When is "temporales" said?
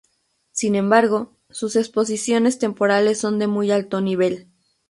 2.57-3.19